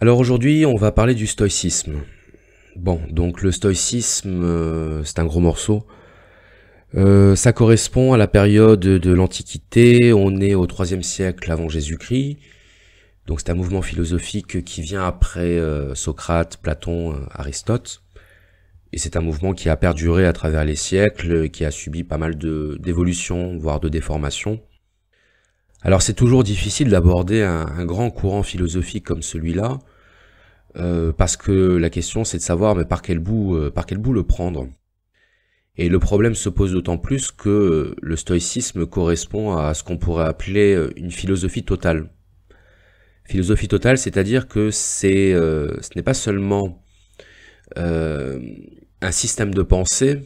[0.00, 2.02] Alors aujourd'hui, on va parler du stoïcisme.
[2.74, 5.86] Bon, donc le stoïcisme, euh, c'est un gros morceau.
[6.96, 12.38] Euh, ça correspond à la période de l'Antiquité, on est au 3 siècle avant Jésus-Christ.
[13.26, 18.02] Donc c'est un mouvement philosophique qui vient après euh, Socrate, Platon, Aristote.
[18.92, 22.18] Et c'est un mouvement qui a perduré à travers les siècles, qui a subi pas
[22.18, 24.60] mal d'évolutions, voire de déformations.
[25.86, 29.80] Alors c'est toujours difficile d'aborder un, grand courant philosophique comme celui-là,
[30.76, 33.98] euh, parce que la question c'est de savoir mais par quel bout, euh, par quel
[33.98, 34.66] bout le prendre.
[35.76, 40.24] Et le problème se pose d'autant plus que le stoïcisme correspond à ce qu'on pourrait
[40.24, 42.08] appeler euh, une philosophie totale.
[43.26, 46.84] Philosophie totale, c'est-à-dire que c'est, ce n'est pas seulement
[47.74, 50.20] un système de pensée,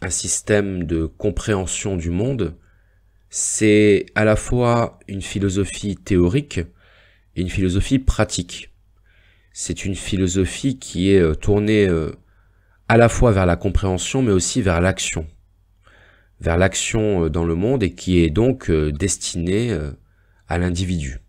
[0.00, 2.56] un système de compréhension du monde,
[3.30, 6.60] c'est à la fois une philosophie théorique
[7.36, 8.72] et une philosophie pratique.
[9.52, 12.12] C'est une philosophie qui est euh, tournée euh,
[12.88, 15.26] à la fois vers la compréhension mais aussi vers l'action.
[16.40, 19.76] Vers l'action euh, dans le monde et qui est donc destinée
[20.48, 21.20] à l'individu.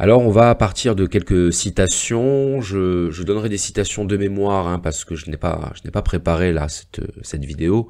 [0.00, 5.04] Alors on va partir de quelques citations, je, donnerai des citations de mémoire hein, parce
[5.04, 7.88] que je n'ai pas, pas préparé là cette, cette vidéo.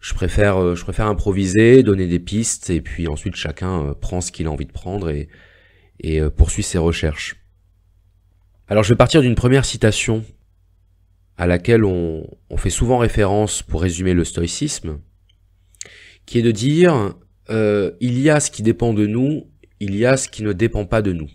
[0.00, 4.20] Je préfère, euh, je préfère improviser, donner des pistes, et puis ensuite chacun euh, prend
[4.20, 5.28] ce qu'il a envie de prendre et,
[6.04, 7.36] euh, poursuit ses recherches.
[8.68, 10.24] Alors je vais partir d'une première citation
[11.36, 15.00] à laquelle on, fait souvent référence pour résumer le stoïcisme,
[16.26, 17.14] qui est de dire
[17.48, 19.46] il y a ce qui dépend de nous,
[19.80, 21.30] il y a ce qui ne dépend pas de nous.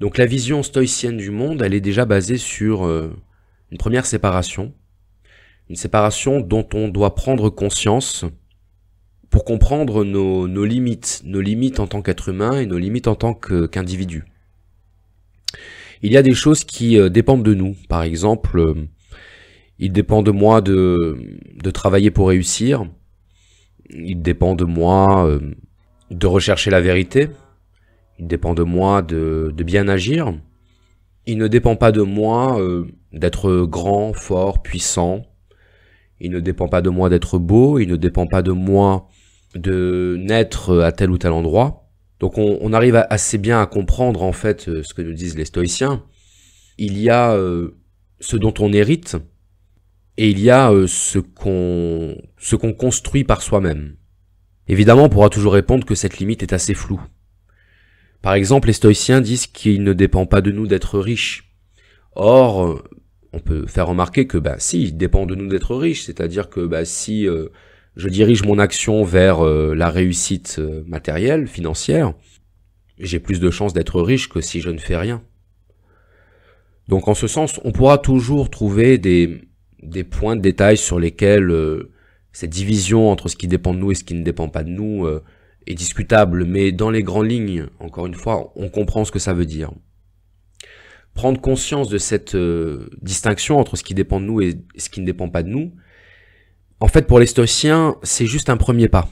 [0.00, 4.74] Donc la vision stoïcienne du monde, elle est déjà basée sur une première séparation,
[5.68, 8.24] une séparation dont on doit prendre conscience
[9.30, 13.34] pour comprendre nos, limites, nos limites en tant qu'être humain et nos limites en tant
[13.34, 14.24] qu'individu.
[16.02, 17.76] il y a des choses qui euh, dépendent de nous.
[17.88, 18.74] Par exemple, euh,
[19.78, 22.86] il dépend de moi de, de travailler pour réussir.
[23.90, 25.40] Il dépend de moi euh,
[26.10, 27.28] de rechercher la vérité.
[28.18, 30.34] Il dépend de moi de bien agir.
[31.26, 32.58] Il ne dépend pas de moi
[33.12, 35.27] d'être grand, fort, puissant,
[36.20, 39.08] il ne dépend pas de moi d'être beau, il ne dépend pas de moi
[39.54, 41.88] de naître à tel ou tel endroit.
[42.20, 45.44] Donc on, arrive assez bien à comprendre en fait euh, ce que nous disent les
[45.44, 46.04] stoïciens.
[46.76, 47.76] Il y a euh,
[48.18, 49.16] ce dont on hérite
[50.16, 53.94] et il y a euh, ce qu'on ce qu'on construit par soi-même.
[54.66, 57.00] Évidemment, on pourra toujours répondre que cette limite est assez floue.
[58.20, 61.54] Par exemple, les stoïciens disent qu'il ne dépend pas de nous d'être riches.
[62.16, 62.82] Or,
[63.32, 66.66] on peut faire remarquer que bah si, il dépend de nous d'être riches, c'est-à-dire que
[66.66, 67.48] bah si euh,
[67.96, 72.14] je dirige mon action vers euh, la réussite euh, matérielle, financière,
[72.98, 75.22] j'ai plus de chances d'être riche que si je ne fais rien.
[76.88, 79.42] Donc en ce sens, on pourra toujours trouver des,
[79.82, 81.54] des points de détail sur lesquels
[82.32, 84.70] cette division entre ce qui dépend de nous et ce qui ne dépend pas de
[84.70, 85.06] nous
[85.66, 89.34] est discutable, mais dans les grandes lignes, encore une fois, on comprend ce que ça
[89.34, 89.70] veut dire
[91.18, 95.00] prendre conscience de cette euh, distinction entre ce qui dépend de nous et ce qui
[95.00, 95.72] ne dépend pas de nous,
[96.78, 99.08] en fait, pour les stoïciens, c'est juste un premier pas.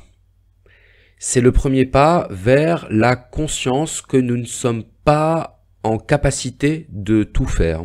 [1.18, 7.24] C'est le premier pas vers la conscience que nous ne sommes pas en capacité de
[7.24, 7.84] tout faire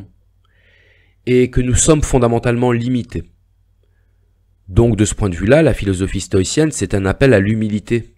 [1.26, 3.24] et que nous sommes fondamentalement limités.
[4.68, 8.14] Donc de ce point de vue-là, la philosophie stoïcienne, c'est un appel à l'humilité.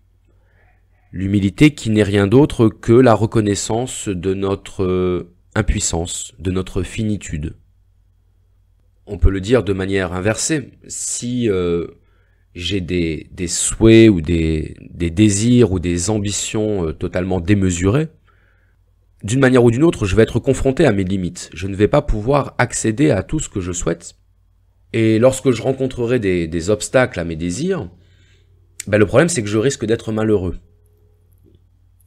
[1.13, 7.55] L'humilité qui n'est rien d'autre que la reconnaissance de notre euh, impuissance, de notre finitude.
[9.05, 10.71] On peut le dire de manière inversée.
[10.87, 11.87] Si euh,
[12.55, 18.07] j'ai des, des, souhaits ou des, des, désirs ou des ambitions euh, totalement démesurées,
[19.23, 21.49] d'une manière ou d'une autre, je vais être confronté à mes limites.
[21.53, 24.15] Je ne vais pas pouvoir accéder à tout ce que je souhaite.
[24.91, 27.89] Et lorsque je rencontrerai des, des obstacles à mes désirs,
[28.87, 30.57] ben le problème c'est que je risque d'être malheureux.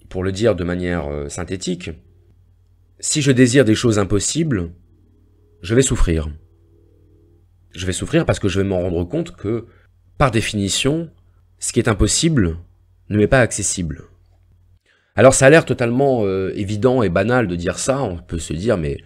[0.09, 1.91] Pour le dire de manière euh, synthétique,
[3.01, 4.71] si je désire des choses impossibles,
[5.63, 6.29] je vais souffrir.
[7.73, 9.67] Je vais souffrir parce que je vais m'en rendre compte que,
[10.19, 11.11] par définition,
[11.59, 12.59] ce qui est impossible
[13.11, 14.05] ne m'est pas accessible.
[15.15, 18.53] Alors ça a l'air totalement euh, évident et banal de dire ça, on peut se
[18.53, 18.99] dire mais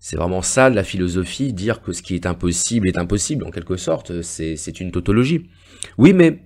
[0.00, 3.76] c'est vraiment ça la philosophie, dire que ce qui est impossible est impossible en quelque
[3.76, 5.48] sorte, c'est une tautologie.
[5.96, 6.42] Oui mais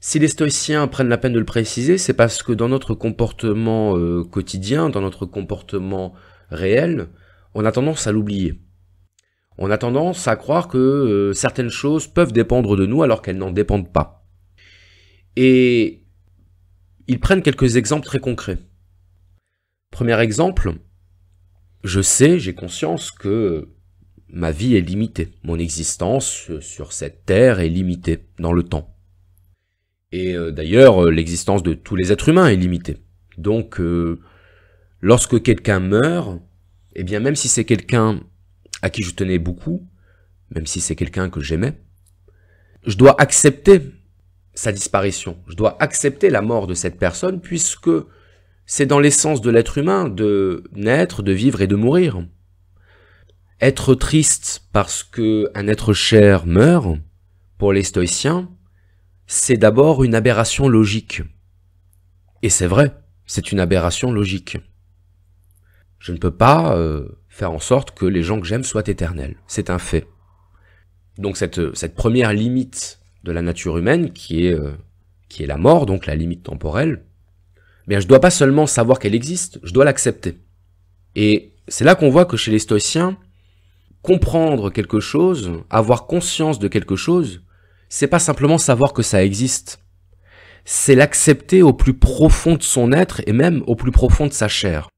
[0.00, 3.96] si les stoïciens prennent la peine de le préciser, c'est parce que dans notre comportement
[3.96, 6.14] euh, quotidien, dans notre comportement
[6.50, 7.08] réel,
[7.54, 8.60] on a tendance à l'oublier.
[9.58, 13.38] On a tendance à croire que euh, certaines choses peuvent dépendre de nous alors qu'elles
[13.38, 14.24] n'en dépendent pas.
[15.34, 16.04] Et
[17.08, 18.58] ils prennent quelques exemples très concrets.
[19.90, 20.74] Premier exemple,
[21.82, 23.68] je sais, j'ai conscience que
[24.28, 25.32] ma vie est limitée.
[25.42, 28.97] Mon existence sur cette terre est limitée dans le temps.
[30.12, 32.98] Et euh, d'ailleurs, euh, l'existence de tous les êtres humains est limitée.
[33.36, 34.18] Donc, euh,
[35.00, 36.40] lorsque quelqu'un meurt,
[36.94, 38.20] eh bien, même si c'est quelqu'un
[38.80, 39.86] à qui je tenais beaucoup,
[40.54, 41.78] même si c'est quelqu'un que j'aimais,
[42.86, 43.82] je dois accepter
[44.54, 45.38] sa disparition.
[45.46, 47.90] Je dois accepter la mort de cette personne puisque
[48.66, 52.26] c'est dans l'essence de l'être humain de naître, de vivre et de mourir.
[53.60, 56.98] Être triste parce que un être cher meurt,
[57.58, 58.48] pour les stoïciens,
[59.28, 61.22] c'est d'abord une aberration logique.
[62.42, 62.96] Et c'est vrai,
[63.26, 64.56] c'est une aberration logique.
[65.98, 69.36] Je ne peux pas euh, faire en sorte que les gens que j'aime soient éternels.
[69.46, 70.08] C'est un fait.
[71.18, 74.72] Donc cette, cette première limite de la nature humaine, qui est, euh,
[75.28, 77.04] qui est la mort, donc la limite temporelle,
[77.86, 80.38] bien je dois pas seulement savoir qu'elle existe, je dois l'accepter.
[81.16, 83.18] Et c'est là qu'on voit que chez les stoïciens,
[84.00, 87.42] comprendre quelque chose, avoir conscience de quelque chose,
[87.88, 89.80] c'est pas simplement savoir que ça existe.
[90.64, 94.48] C'est l'accepter au plus profond de son être et même au plus profond de sa
[94.48, 94.88] chair.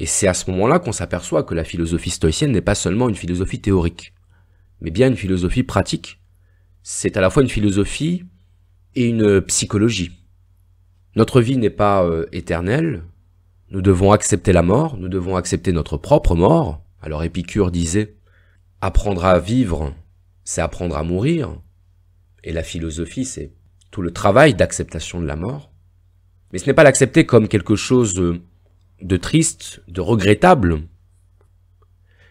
[0.00, 3.14] Et c'est à ce moment-là qu'on s'aperçoit que la philosophie stoïcienne n'est pas seulement une
[3.14, 4.14] philosophie théorique,
[4.80, 6.20] mais bien une philosophie pratique.
[6.82, 8.24] C'est à la fois une philosophie
[8.94, 10.12] et une psychologie.
[11.16, 13.04] Notre vie n'est pas euh, éternelle,
[13.70, 18.16] nous devons accepter la mort, nous devons accepter notre propre mort, alors Épicure disait
[18.80, 19.92] Apprendre à vivre,
[20.50, 21.62] c'est apprendre à mourir.
[22.42, 23.52] Et la philosophie, c'est
[23.92, 25.70] tout le travail d'acceptation de la mort.
[26.52, 30.82] Mais ce n'est pas l'accepter comme quelque chose de triste, de regrettable.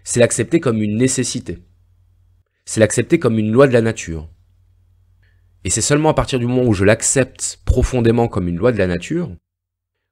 [0.03, 1.59] C'est l'accepter comme une nécessité.
[2.65, 4.27] C'est l'accepter comme une loi de la nature.
[5.63, 8.77] Et c'est seulement à partir du moment où je l'accepte profondément comme une loi de
[8.77, 9.31] la nature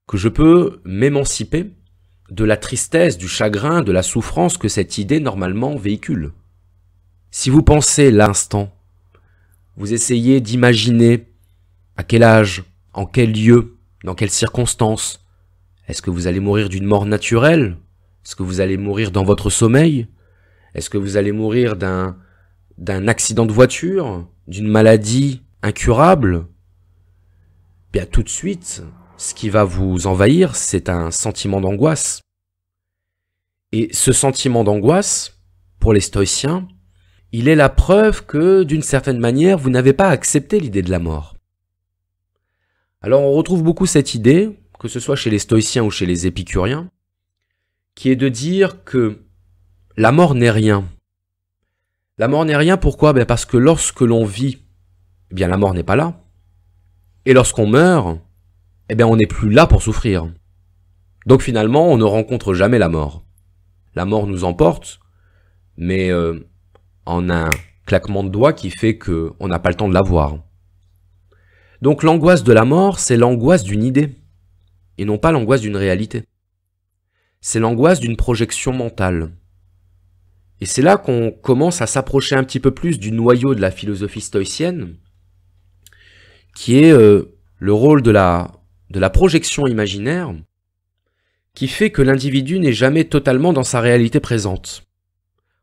[0.07, 1.73] que je peux m'émanciper
[2.31, 6.31] de la tristesse, du chagrin, de la souffrance que cette idée normalement véhicule.
[7.39, 8.75] Si vous pensez l'instant,
[9.75, 11.27] vous essayez d'imaginer
[11.95, 12.63] à quel âge,
[12.93, 15.23] en quel lieu, dans quelles circonstances,
[15.87, 17.77] est-ce que vous allez mourir d'une mort naturelle?
[18.25, 20.07] Est-ce que vous allez mourir dans votre sommeil?
[20.73, 22.17] Est-ce que vous allez mourir d'un
[22.79, 26.47] d'un accident de voiture, d'une maladie incurable?
[27.93, 28.81] Bien tout de suite,
[29.17, 32.19] ce qui va vous envahir, c'est un sentiment d'angoisse.
[33.73, 35.39] Et ce sentiment d'angoisse,
[35.79, 36.67] pour les stoïciens,
[37.31, 40.99] il est la preuve que, d'une certaine manière, vous n'avez pas accepté l'idée de la
[40.99, 41.35] mort.
[43.01, 46.25] Alors on retrouve beaucoup cette idée, que ce soit chez les stoïciens ou chez les
[46.25, 46.89] épicuriens,
[47.95, 49.19] qui est de dire que
[49.97, 50.87] la mort n'est rien.
[52.17, 53.13] La mort n'est rien pourquoi?
[53.13, 54.63] Ben Parce que lorsque l'on vit,
[55.31, 56.19] eh bien la mort n'est pas là.
[57.25, 58.19] Et lorsqu'on meurt,
[58.89, 60.31] eh bien on n'est plus là pour souffrir.
[61.25, 63.23] Donc finalement, on ne rencontre jamais la mort.
[63.95, 64.99] La mort nous emporte,
[65.75, 66.47] mais euh,
[67.07, 67.49] en un
[67.85, 70.37] claquement de doigts qui fait que on n'a pas le temps de la voir.
[71.81, 74.15] Donc l'angoisse de la mort, c'est l'angoisse d'une idée,
[74.97, 76.23] et non pas l'angoisse d'une réalité.
[77.39, 79.31] C'est l'angoisse d'une projection mentale.
[80.59, 83.71] Et c'est là qu'on commence à s'approcher un petit peu plus du noyau de la
[83.71, 84.95] philosophie stoïcienne,
[86.55, 88.51] qui est euh, le rôle de la
[88.89, 90.33] de la projection imaginaire
[91.53, 94.83] qui fait que l'individu n'est jamais totalement dans sa réalité présente.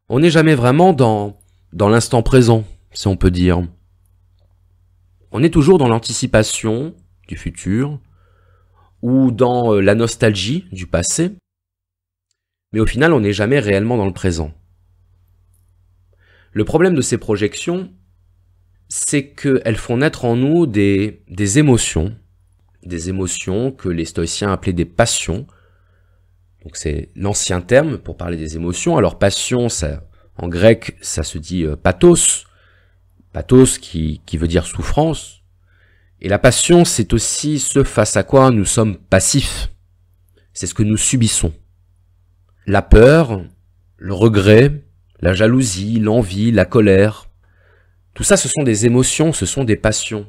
[0.09, 1.39] On n'est jamais vraiment dans,
[1.75, 3.67] dans l'instant présent, si on peut dire.
[5.33, 6.95] On est toujours dans l'anticipation
[7.27, 8.01] du futur
[9.03, 11.33] ou dans euh, la nostalgie du passé,
[12.73, 14.55] mais au final on n'est jamais réellement dans le présent.
[16.53, 17.93] Le problème de ces projections,
[18.89, 22.17] c'est qu'elles font naître en nous des, des émotions,
[22.85, 25.49] des émotions que les stoïciens appelaient des passions.
[26.63, 28.97] Donc c'est l'ancien terme pour parler des émotions.
[28.97, 30.05] Alors passion, ça,
[30.37, 32.47] en grec, ça se dit euh, pathos.
[33.33, 35.43] Pathos qui, qui veut dire souffrance.
[36.21, 39.71] Et la passion, c'est aussi ce face à quoi nous sommes passifs.
[40.53, 41.53] C'est ce que nous subissons.
[42.67, 43.45] La peur,
[43.97, 44.85] le regret,
[45.21, 47.29] la jalousie, l'envie, la colère.
[48.15, 50.27] Tout ça, ce sont des émotions, ce sont des passions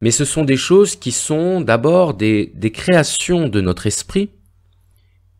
[0.00, 4.30] mais ce sont des choses qui sont d'abord des, créations de notre esprit,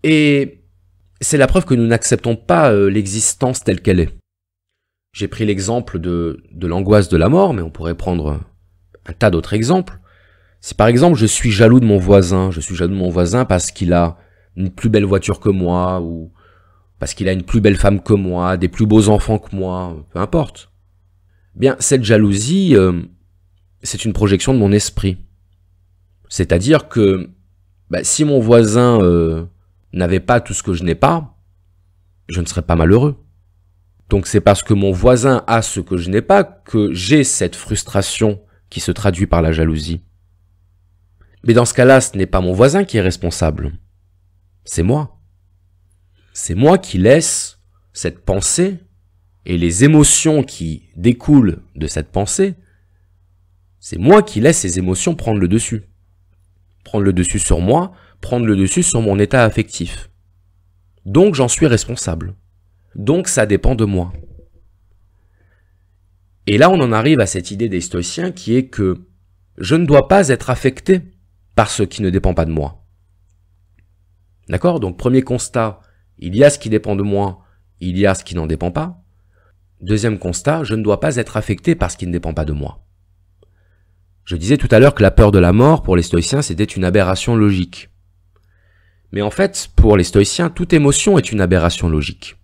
[0.03, 0.63] et
[1.21, 4.15] c'est la preuve que nous n'acceptons pas euh, l'existence telle qu'elle est.
[5.13, 8.41] J'ai pris l'exemple de, de l'angoisse de la mort, mais on pourrait prendre
[9.07, 9.99] un tas d'autres exemples.
[10.61, 13.45] Si par exemple je suis jaloux de mon voisin, je suis jaloux de mon voisin
[13.45, 14.19] parce qu'il a
[14.57, 16.33] une plus belle voiture que moi, ou
[16.99, 20.05] parce qu'il a une plus belle femme que moi, des plus beaux enfants que moi,
[20.13, 20.71] peu importe.
[21.55, 23.03] Bien, cette jalousie, euh,
[23.83, 25.19] c'est une projection de mon esprit.
[26.29, 27.31] C'est-à-dire que
[27.91, 29.45] bah, si mon voisin euh,
[29.97, 31.37] n'avait pas tout ce que je n'ai pas,
[32.29, 33.25] je ne serais pas malheureux.
[34.09, 37.57] Donc c'est parce que mon voisin a ce que je n'ai pas que j'ai cette
[37.57, 40.03] frustration qui se traduit par la jalousie.
[41.45, 43.73] Mais dans ce cas-là, ce n'est pas mon voisin qui est responsable.
[44.65, 45.21] C'est moi.
[46.33, 47.61] C'est moi qui laisse
[47.93, 48.79] cette pensée
[49.45, 52.55] et les émotions qui découlent de cette pensée.
[53.79, 55.85] C'est moi qui laisse ces émotions prendre le dessus.
[56.85, 60.11] Prendre le dessus sur moi, prendre le dessus sur mon état affectif.
[61.05, 62.35] Donc j'en suis responsable.
[62.95, 64.13] Donc ça dépend de moi.
[66.47, 69.07] Et là, on en arrive à cette idée des stoïciens qui est que
[69.59, 71.03] je ne dois pas être affecté
[71.55, 72.85] par ce qui ne dépend pas de moi.
[74.49, 74.79] D'accord?
[74.81, 75.81] Donc premier constat,
[76.19, 77.41] il y a ce qui dépend de moi,
[77.81, 79.03] il y a ce qui n'en dépend pas.
[79.81, 82.53] Deuxième constat, je ne dois pas être affecté par ce qui ne dépend pas de
[82.53, 82.87] moi.
[84.25, 86.65] Je disais tout à l'heure que la peur de la mort, pour les stoïciens, c'était
[86.65, 87.91] une aberration logique.
[89.17, 92.37] Mais en fait, pour les stoïciens, toute émotion est une aberration logique.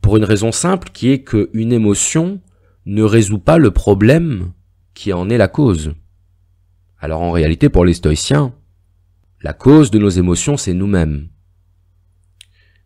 [0.00, 2.40] Pour une raison simple qui est qu'une émotion
[2.86, 4.52] ne résout pas le problème
[4.94, 5.92] qui en est la cause.
[6.98, 8.54] Alors en réalité, pour les stoïciens,
[9.42, 11.28] la cause de nos émotions, c'est nous-mêmes.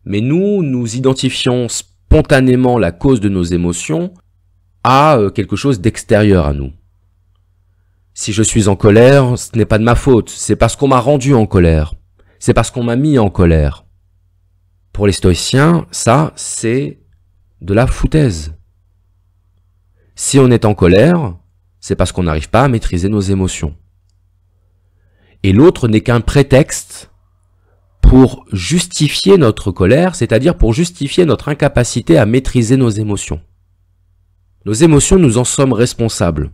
[0.03, 4.13] Mais nous, nous identifions spontanément la cause de nos émotions
[4.83, 6.73] à euh, quelque chose d'extérieur à nous.
[8.13, 10.99] Si je suis en colère, ce n'est pas de ma faute, c'est parce qu'on m'a
[10.99, 11.93] rendu en colère,
[12.39, 13.85] c'est parce qu'on m'a mis en colère.
[14.93, 16.99] Pour les stoïciens, ça, c'est
[17.61, 18.55] de la foutaise.
[20.15, 21.37] Si on est en colère,
[21.79, 23.75] c'est parce qu'on n'arrive pas à maîtriser nos émotions.
[25.43, 27.11] Et l'autre n'est qu'un prétexte
[28.01, 33.41] pour justifier notre colère, c'est-à-dire pour justifier notre incapacité à maîtriser nos émotions.
[34.65, 36.51] Nos émotions, nous en sommes responsables.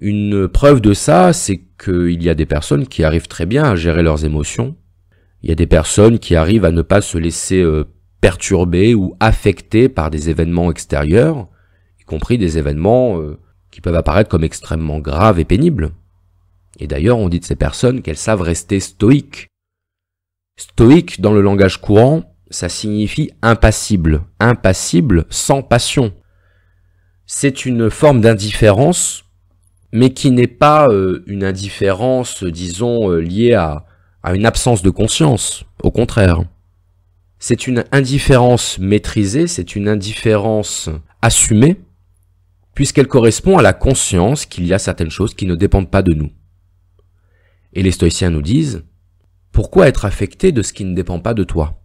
[0.00, 3.76] Une preuve de ça, c'est qu'il y a des personnes qui arrivent très bien à
[3.76, 4.76] gérer leurs émotions.
[5.42, 7.84] Il y a des personnes qui arrivent à ne pas se laisser euh,
[8.20, 11.48] perturbés ou affectés par des événements extérieurs,
[12.00, 13.38] y compris des événements euh,
[13.70, 15.92] qui peuvent apparaître comme extrêmement graves et pénibles.
[16.78, 19.48] Et d'ailleurs, on dit de ces personnes qu'elles savent rester stoïques.
[20.56, 26.12] Stoïque, dans le langage courant, ça signifie impassible, impassible sans passion.
[27.24, 29.24] C'est une forme d'indifférence,
[29.92, 33.86] mais qui n'est pas euh, une indifférence, disons, liée à,
[34.22, 36.42] à une absence de conscience, au contraire.
[37.38, 40.90] C'est une indifférence maîtrisée, c'est une indifférence
[41.22, 41.80] assumée,
[42.74, 46.12] puisqu'elle correspond à la conscience qu'il y a certaines choses qui ne dépendent pas de
[46.12, 46.30] nous.
[47.72, 48.84] Et les stoïciens nous disent,
[49.52, 51.82] pourquoi être affecté de ce qui ne dépend pas de toi?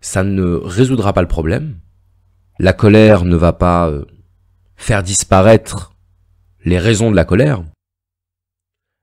[0.00, 1.78] Ça ne résoudra pas le problème.
[2.58, 4.04] La colère ne va pas euh,
[4.76, 5.94] faire disparaître
[6.64, 7.62] les raisons de la colère.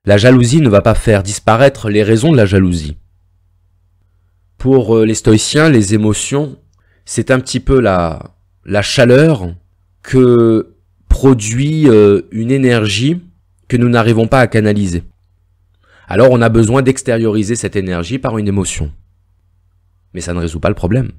[0.05, 2.97] La jalousie ne va pas faire disparaître les raisons de la jalousie.
[4.57, 6.57] Pour euh, les stoïciens, les émotions,
[7.05, 8.35] c'est un petit peu la,
[8.65, 9.55] la chaleur
[10.03, 10.75] que
[11.09, 13.19] produit euh, une énergie
[13.67, 15.03] que nous n'arrivons pas à canaliser.
[16.07, 18.91] Alors on a besoin d'extérioriser cette énergie par une émotion.
[20.13, 21.12] Mais ça ne résout pas le problème.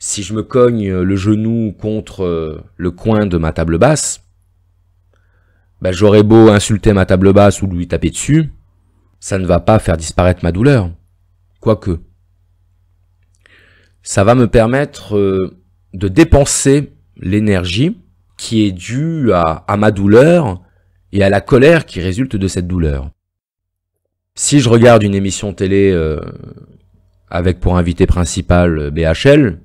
[0.00, 4.24] Si je me cogne le genou contre euh, le coin de ma table basse,
[5.80, 8.50] bah, j'aurais beau insulter ma table basse ou lui taper dessus,
[9.18, 10.90] ça ne va pas faire disparaître ma douleur.
[11.60, 12.00] Quoique
[14.02, 15.56] ça va me permettre euh,
[15.94, 17.98] de dépenser l'énergie
[18.38, 20.62] qui est due à, ma douleur
[21.12, 23.10] et à la colère qui résulte de cette douleur.
[24.34, 26.18] Si je regarde une émission télé euh,
[27.28, 29.58] avec pour invité principal euh, BHL,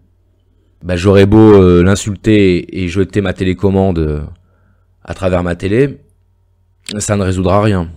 [0.83, 4.27] bah, j'aurais beau l'insulter et jeter ma télécommande
[5.03, 6.01] à travers ma télé,
[6.99, 7.89] ça ne résoudra rien.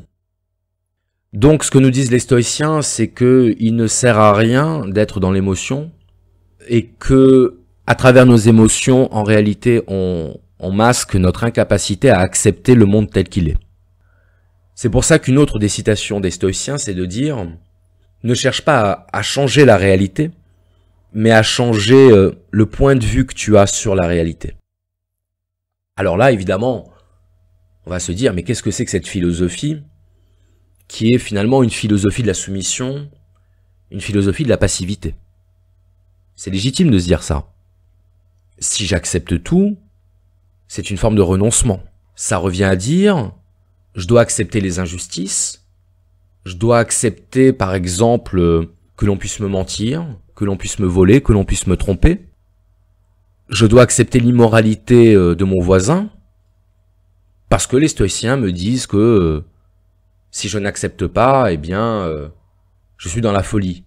[1.32, 5.20] Donc ce que nous disent les stoïciens, c'est que il ne sert à rien d'être
[5.20, 5.90] dans l'émotion,
[6.68, 10.38] et que à travers nos émotions, en réalité, on,
[10.72, 13.56] masque notre incapacité à accepter le monde tel qu'il est.
[14.74, 17.46] C'est pour ça qu'une autre des citations des stoïciens, c'est de dire
[18.22, 20.30] ne cherche pas à, changer la réalité,
[21.12, 24.54] mais à changer euh, le point de vue que tu as sur la réalité.
[25.96, 26.90] Alors là, évidemment,
[27.88, 29.80] on va se dire, mais qu'est-ce que c'est que cette philosophie
[30.88, 33.10] qui est finalement une philosophie de la soumission,
[33.90, 35.14] une philosophie de la passivité?
[36.36, 37.50] C'est légitime de se dire ça.
[38.58, 39.78] Si j'accepte tout,
[40.68, 41.82] c'est une forme de renoncement.
[42.14, 43.32] Ça revient à dire,
[43.94, 45.64] je dois accepter les injustices,
[46.44, 48.68] je dois accepter par exemple
[48.98, 52.26] que l'on puisse me mentir, que l'on puisse me voler, que l'on puisse me tromper.
[53.48, 56.10] Je dois accepter l'immoralité euh, de mon voisin,
[57.48, 59.44] parce que les stoïciens me disent que euh,
[60.30, 62.28] si je n'accepte pas, eh bien, euh,
[62.96, 63.84] je suis dans la folie.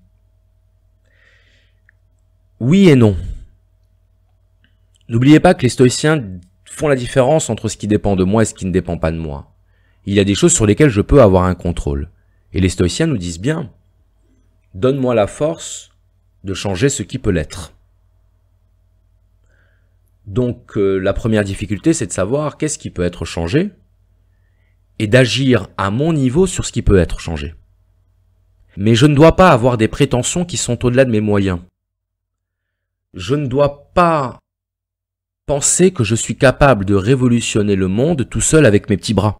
[2.59, 3.15] Oui et non.
[5.09, 6.23] N'oubliez pas que les stoïciens
[6.65, 9.11] font la différence entre ce qui dépend de moi et ce qui ne dépend pas
[9.11, 9.53] de moi.
[10.05, 12.09] Il y a des choses sur lesquelles je peux avoir un contrôle.
[12.53, 13.69] Et les stoïciens nous disent bien,
[14.73, 15.91] donne-moi la force
[16.43, 17.73] de changer ce qui peut l'être.
[20.31, 23.71] Donc euh, la première difficulté, c'est de savoir qu'est-ce qui peut être changé
[24.97, 27.53] et d'agir à mon niveau sur ce qui peut être changé.
[28.77, 31.59] Mais je ne dois pas avoir des prétentions qui sont au-delà de mes moyens.
[33.13, 34.39] Je ne dois pas
[35.47, 39.37] penser que je suis capable de révolutionner le monde tout seul avec mes petits bras.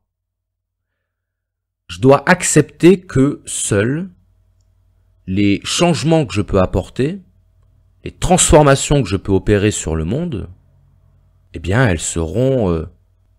[1.87, 4.09] Je dois accepter que seul,
[5.25, 7.21] les changements que je peux apporter,
[8.03, 10.49] les transformations que je peux opérer sur le monde,
[11.53, 12.87] eh bien, elles seront euh,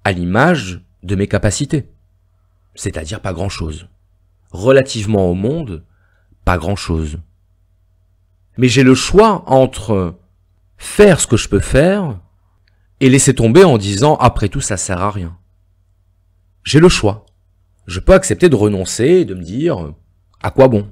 [0.05, 1.89] à l'image de mes capacités.
[2.75, 3.89] C'est-à-dire pas grand-chose.
[4.51, 5.85] Relativement au monde,
[6.45, 7.19] pas grand-chose.
[8.57, 10.19] Mais j'ai le choix entre
[10.77, 12.21] faire ce que je peux faire
[13.01, 15.39] et laisser tomber en disant après tout ça sert à rien.
[16.65, 17.27] J'ai le choix.
[17.87, 19.95] Je peux accepter de renoncer et de me dire
[20.43, 20.91] à quoi bon?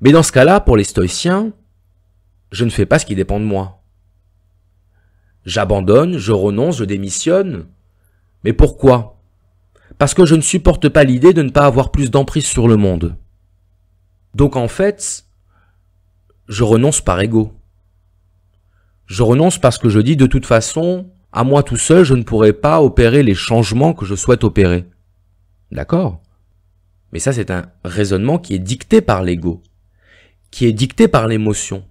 [0.00, 1.52] Mais dans ce cas-là, pour les stoïciens,
[2.50, 3.81] je ne fais pas ce qui dépend de moi.
[5.44, 7.66] J'abandonne, je renonce, je démissionne.
[8.44, 9.18] Mais pourquoi?
[9.98, 12.76] Parce que je ne supporte pas l'idée de ne pas avoir plus d'emprise sur le
[12.76, 13.16] monde.
[14.34, 15.26] Donc en fait,
[16.48, 17.52] je renonce par ego.
[19.06, 22.22] Je renonce parce que je dis de toute façon, à moi tout seul, je ne
[22.22, 24.86] pourrai pas opérer les changements que je souhaite opérer.
[25.70, 26.20] D'accord?
[27.12, 29.62] Mais ça, c'est un raisonnement qui est dicté par l'ego,
[30.50, 31.84] qui est dicté par l'émotion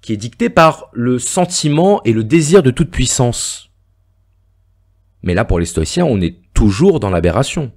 [0.00, 3.70] qui est dicté par le sentiment et le désir de toute puissance.
[5.22, 7.72] Mais là, pour les stoïciens, on est toujours dans l'aberration.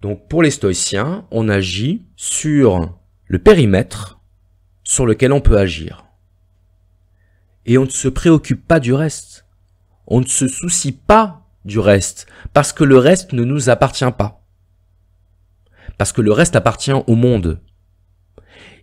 [0.00, 4.20] Donc pour les stoïciens, on agit sur le périmètre
[4.84, 6.04] sur lequel on peut agir.
[7.66, 9.46] Et on ne se préoccupe pas du reste.
[10.06, 14.42] On ne se soucie pas du reste, parce que le reste ne nous appartient pas.
[15.98, 17.60] Parce que le reste appartient au monde,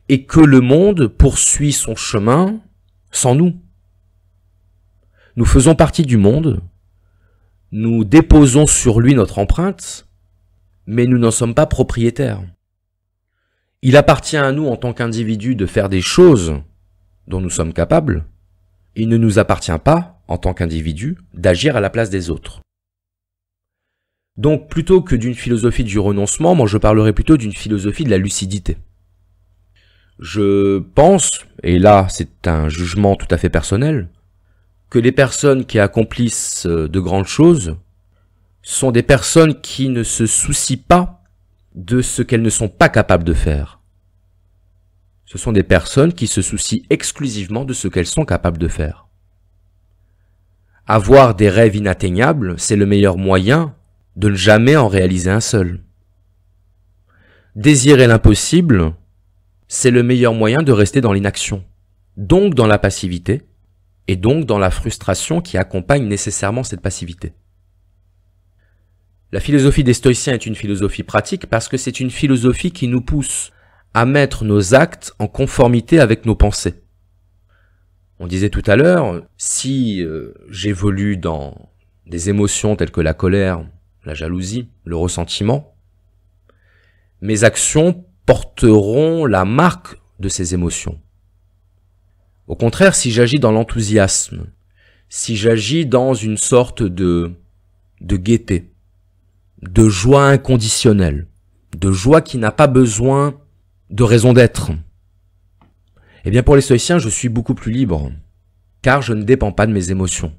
[0.09, 2.59] et que le monde poursuit son chemin
[3.11, 3.55] sans nous.
[5.35, 6.61] Nous faisons partie du monde,
[7.71, 10.07] nous déposons sur lui notre empreinte,
[10.85, 12.41] mais nous n'en sommes pas propriétaires.
[13.81, 16.55] Il appartient à nous en tant qu'individus de faire des choses
[17.27, 18.25] dont nous sommes capables.
[18.95, 22.61] Il ne nous appartient pas, en tant qu'individus, d'agir à la place des autres.
[24.37, 28.17] Donc plutôt que d'une philosophie du renoncement, moi je parlerai plutôt d'une philosophie de la
[28.17, 28.77] lucidité.
[30.19, 34.09] Je pense, et là c'est un jugement tout à fait personnel,
[34.89, 37.77] que les personnes qui accomplissent euh, de grandes choses
[38.61, 41.23] sont des personnes qui ne se soucient pas
[41.75, 43.79] de ce qu'elles ne sont pas capables de faire.
[45.25, 49.07] Ce sont des personnes qui se soucient exclusivement de ce qu'elles sont capables de faire.
[50.85, 53.75] Avoir des rêves inatteignables, c'est le meilleur moyen
[54.15, 55.83] de ne jamais en réaliser un seul.
[57.55, 58.93] Désirer l'impossible,
[59.67, 61.63] c'est le meilleur moyen de rester dans l'inaction,
[62.15, 63.43] donc dans la passivité,
[64.07, 67.33] et donc dans la frustration qui accompagne nécessairement cette passivité.
[69.33, 73.01] La philosophie des stoïciens est une philosophie pratique parce que c'est une philosophie qui nous
[73.01, 73.51] pousse
[73.93, 76.81] à mettre nos actes en conformité avec nos pensées.
[78.19, 81.69] On disait tout à l'heure, si euh, j'évolue dans
[82.05, 83.65] des émotions telles que la colère,
[84.05, 85.75] la jalousie, le ressentiment,
[87.21, 90.99] mes actions porteront la marque de ces émotions.
[92.47, 94.47] Au contraire, si j'agis dans l'enthousiasme,
[95.07, 97.31] si j'agis dans une sorte de,
[98.01, 98.73] de gaieté,
[99.61, 101.27] de joie inconditionnelle,
[101.77, 103.39] de joie qui n'a pas besoin
[103.89, 104.71] de raison d'être,
[106.25, 108.11] eh bien pour les stoïciens, je suis beaucoup plus libre,
[108.81, 110.35] car je ne dépends pas de mes émotions,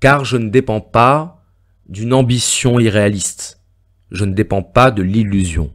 [0.00, 1.44] car je ne dépends pas
[1.88, 3.60] d'une ambition irréaliste,
[4.10, 5.72] je ne dépends pas de l'illusion.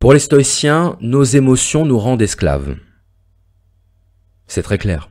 [0.00, 2.74] Pour les stoïciens, nos émotions nous rendent esclaves.
[4.46, 5.10] C'est très clair.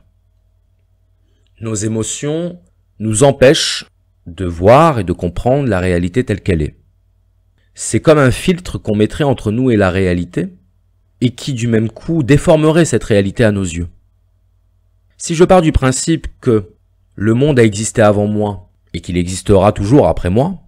[1.60, 2.58] Nos émotions
[2.98, 3.86] nous empêchent
[4.26, 6.74] de voir et de comprendre la réalité telle qu'elle est.
[7.72, 10.48] C'est comme un filtre qu'on mettrait entre nous et la réalité,
[11.20, 13.86] et qui du même coup déformerait cette réalité à nos yeux.
[15.18, 16.72] Si je pars du principe que
[17.14, 20.64] le monde a existé avant moi, et qu'il existera toujours après moi,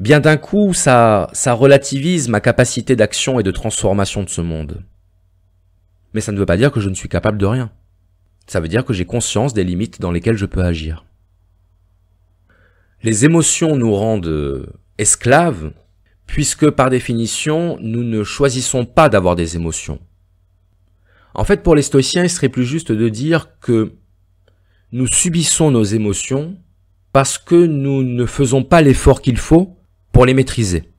[0.00, 4.40] eh bien d'un coup, ça, ça relativise ma capacité d'action et de transformation de ce
[4.40, 4.82] monde.
[6.14, 7.70] Mais ça ne veut pas dire que je ne suis capable de rien.
[8.46, 11.04] Ça veut dire que j'ai conscience des limites dans lesquelles je peux agir.
[13.02, 15.72] Les émotions nous rendent euh, esclaves,
[16.26, 20.00] puisque par définition, nous ne choisissons pas d'avoir des émotions.
[21.34, 23.92] En fait, pour les stoïciens, il serait plus juste de dire que
[24.92, 26.56] nous subissons nos émotions
[27.12, 29.76] parce que nous ne faisons pas l'effort qu'il faut
[30.12, 30.90] pour les maîtriser.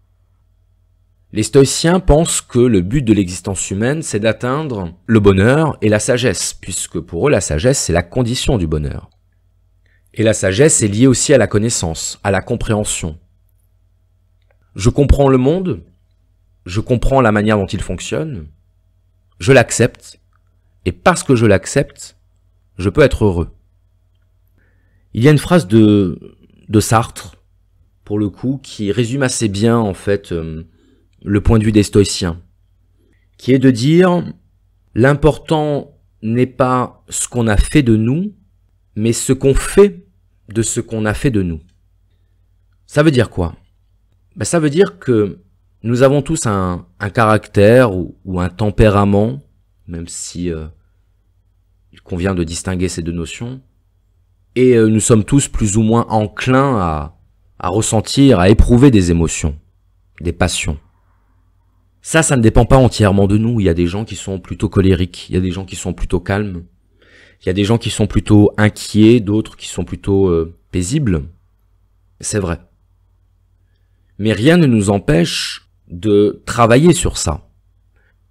[1.33, 5.99] Les stoïciens pensent que le but de l'existence humaine, c'est d'atteindre le bonheur et la
[5.99, 9.09] sagesse, puisque pour eux, la sagesse, c'est la condition du bonheur.
[10.13, 13.17] Et la sagesse est liée aussi à la connaissance, à la compréhension.
[14.75, 15.85] Je comprends le monde,
[16.65, 18.47] je comprends la manière dont il fonctionne,
[19.39, 20.19] je l'accepte,
[20.85, 22.17] et parce que je l'accepte,
[22.77, 23.55] je peux être heureux.
[25.13, 27.37] Il y a une phrase de, de Sartre,
[28.11, 30.65] pour le coup, qui résume assez bien, en fait, euh,
[31.23, 32.41] le point de vue des stoïciens,
[33.37, 34.21] qui est de dire
[34.95, 38.35] l'important n'est pas ce qu'on a fait de nous,
[38.97, 40.05] mais ce qu'on fait
[40.49, 41.61] de ce qu'on a fait de nous.
[42.85, 43.55] Ça veut dire quoi?
[44.35, 45.39] Ben, Ça veut dire que
[45.81, 49.41] nous avons tous un, caractère ou, un tempérament,
[49.87, 50.67] même si euh,
[51.93, 53.61] il convient de distinguer ces deux notions,
[54.55, 57.20] et euh, nous sommes tous plus ou moins enclins à,
[57.61, 59.55] à ressentir, à éprouver des émotions,
[60.19, 60.79] des passions.
[62.01, 63.59] Ça, ça ne dépend pas entièrement de nous.
[63.59, 65.75] Il y a des gens qui sont plutôt colériques, il y a des gens qui
[65.75, 66.63] sont plutôt calmes,
[67.41, 71.23] il y a des gens qui sont plutôt inquiets, d'autres qui sont plutôt euh, paisibles.
[72.19, 72.59] C'est vrai.
[74.17, 77.47] Mais rien ne nous empêche de travailler sur ça.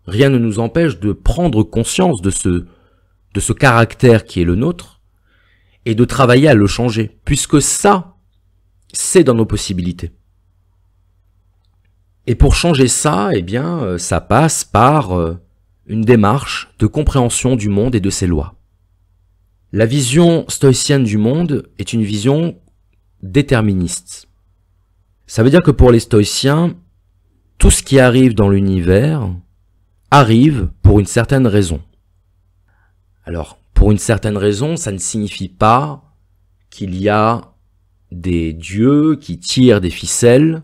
[0.07, 2.67] Rien ne nous empêche de prendre conscience de ce,
[3.35, 5.01] de ce caractère qui est le nôtre
[5.85, 8.10] et de travailler à le changer, puisque ça,
[8.93, 10.13] c'est dans nos possibilités.
[12.27, 15.39] Et pour changer ça, eh bien, euh, ça passe par euh,
[15.87, 18.55] une démarche de compréhension du monde et de ses lois.
[19.73, 22.59] La vision stoïcienne du monde est une vision
[23.23, 24.29] déterministe.
[25.27, 26.75] Ça veut dire que pour les stoïciens,
[27.59, 29.29] tout ce qui arrive dans l'univers
[30.11, 31.81] arrive pour une certaine raison.
[33.25, 36.17] Alors, pour une certaine raison, ça ne signifie pas
[36.69, 37.50] qu'il y a
[38.11, 40.63] des dieux qui tirent des ficelles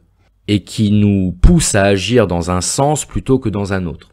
[0.48, 4.12] et qui nous pousse à agir dans un sens plutôt que dans un autre.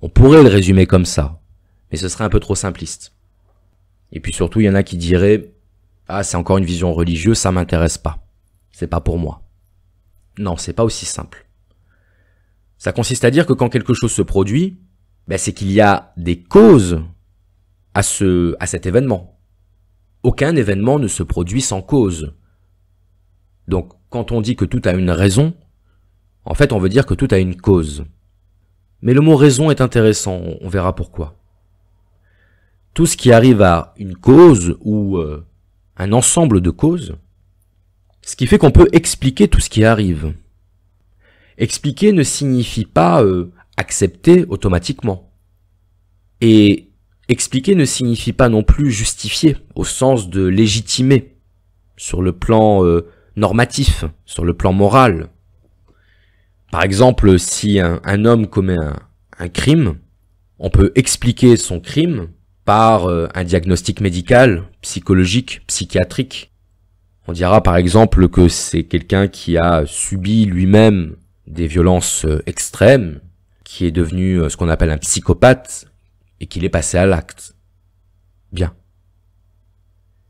[0.00, 1.40] On pourrait le résumer comme ça,
[1.90, 3.12] mais ce serait un peu trop simpliste.
[4.12, 5.52] Et puis surtout, il y en a qui diraient
[6.08, 8.26] Ah, c'est encore une vision religieuse, ça m'intéresse pas.
[8.70, 9.42] C'est pas pour moi.
[10.38, 11.46] Non, c'est pas aussi simple.
[12.78, 14.80] Ça consiste à dire que quand quelque chose se produit,
[15.28, 17.00] ben c'est qu'il y a des causes
[17.94, 19.31] à ce, à cet événement.
[20.22, 22.34] Aucun événement ne se produit sans cause.
[23.68, 25.54] Donc, quand on dit que tout a une raison,
[26.44, 28.04] en fait, on veut dire que tout a une cause.
[29.00, 31.36] Mais le mot raison est intéressant, on verra pourquoi.
[32.94, 35.44] Tout ce qui arrive à une cause ou euh,
[35.96, 37.16] un ensemble de causes,
[38.22, 40.34] ce qui fait qu'on peut expliquer tout ce qui arrive.
[41.58, 45.32] Expliquer ne signifie pas euh, accepter automatiquement.
[46.40, 46.91] Et
[47.28, 51.36] expliquer ne signifie pas non plus justifier, au sens de légitimer,
[51.96, 53.06] sur le plan euh,
[53.36, 55.28] normatif, sur le plan moral.
[56.70, 58.76] Par exemple, si un, homme commet
[59.38, 59.98] un, crime,
[60.58, 62.28] on peut expliquer son crime
[62.64, 66.52] par euh, un diagnostic médical, psychologique, psychiatrique.
[67.28, 73.20] On dira par exemple que c'est quelqu'un qui a subi lui-même des violences euh, extrêmes,
[73.64, 75.91] qui est devenu ce qu'on appelle un psychopathe,
[76.42, 77.54] et qu'il est passé à l'acte.
[78.52, 78.74] Bien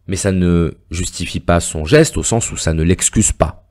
[0.07, 3.71] mais ça ne justifie pas son geste au sens où ça ne l'excuse pas.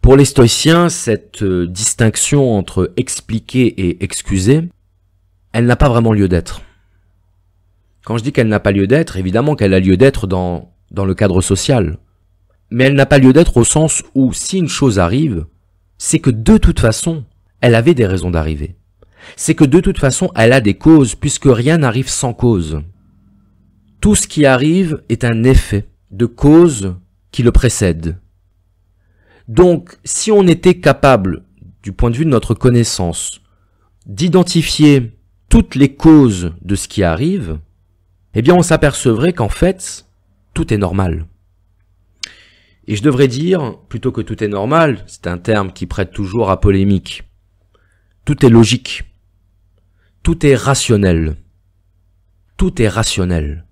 [0.00, 4.68] Pour les stoïciens, cette euh, distinction entre expliquer et excuser,
[5.52, 6.62] elle n'a pas vraiment lieu d'être.
[8.04, 11.04] Quand je dis qu'elle n'a pas lieu d'être, évidemment qu'elle a lieu d'être dans, dans
[11.04, 11.98] le cadre social.
[12.70, 15.46] Mais elle n'a pas lieu d'être au sens où si une chose arrive,
[15.98, 17.24] c'est que de toute façon,
[17.60, 18.74] elle avait des raisons d'arriver.
[19.36, 22.82] C'est que de toute façon, elle a des causes, puisque rien n'arrive sans cause.
[24.00, 26.96] Tout ce qui arrive est un effet de cause
[27.30, 28.18] qui le précède.
[29.48, 31.44] Donc, si on était capable,
[31.82, 33.40] du point de vue de notre connaissance,
[34.06, 37.58] d'identifier toutes les causes de ce qui arrive,
[38.34, 40.06] eh bien on s'apercevrait qu'en fait,
[40.54, 41.26] tout est normal.
[42.86, 46.50] Et je devrais dire, plutôt que tout est normal, c'est un terme qui prête toujours
[46.50, 47.24] à polémique,
[48.24, 49.04] tout est logique,
[50.22, 51.36] tout est rationnel,
[52.56, 53.66] tout est rationnel.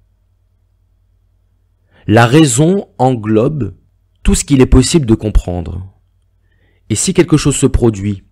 [2.08, 3.76] La raison englobe
[4.24, 5.86] tout ce qu'il est possible de comprendre.
[6.88, 8.24] Et si quelque chose se produit,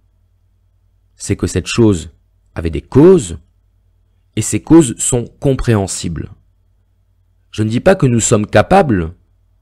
[1.15, 2.11] c'est que cette chose
[2.57, 3.39] avait des causes,
[4.35, 6.33] et ces causes sont compréhensibles.
[7.53, 9.15] Je ne dis pas que nous sommes capables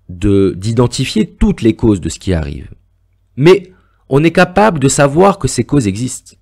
[0.09, 2.73] de d'identifier toutes les causes de ce qui arrive,
[3.37, 3.73] mais
[4.09, 6.37] on est capable de savoir que ces causes existent.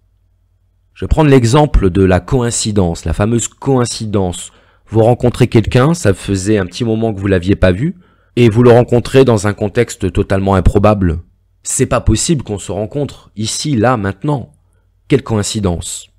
[0.94, 4.52] Je vais prendre l'exemple de la coïncidence, la fameuse coïncidence.
[4.86, 7.96] Vous rencontrez quelqu'un, ça faisait un petit moment que vous l'aviez pas vu,
[8.36, 11.18] et vous le rencontrez dans un contexte totalement improbable.
[11.64, 14.52] C'est pas possible qu'on se rencontre ici, là, maintenant.
[15.08, 16.10] Quelle coïncidence?